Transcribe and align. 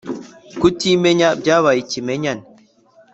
kutimenya 0.59 1.27
byabaye 1.41 1.79
ikimenyane 1.81 2.43